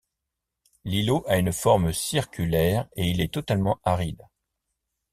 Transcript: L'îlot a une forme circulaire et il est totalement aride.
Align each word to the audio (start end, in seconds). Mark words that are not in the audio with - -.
L'îlot 0.83 1.23
a 1.27 1.37
une 1.37 1.51
forme 1.51 1.93
circulaire 1.93 2.87
et 2.95 3.07
il 3.07 3.21
est 3.21 3.31
totalement 3.31 3.79
aride. 3.83 4.23